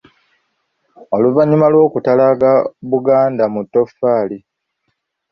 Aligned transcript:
Oluvannyuma 1.15 1.67
lw’okutalaaga 1.73 2.51
Buganda 2.89 3.45
mu 3.53 3.61
Ttoffaali. 3.65 4.37